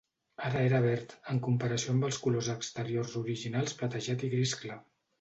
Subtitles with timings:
[0.45, 4.85] Ara era verd, en comparació amb els colors exteriors originals platejat i gris clar.